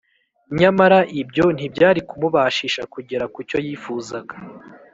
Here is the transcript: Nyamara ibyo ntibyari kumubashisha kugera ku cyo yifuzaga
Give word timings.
Nyamara 0.59 0.99
ibyo 1.21 1.45
ntibyari 1.55 2.01
kumubashisha 2.09 2.81
kugera 2.93 3.25
ku 3.33 3.39
cyo 3.49 3.57
yifuzaga 3.65 4.35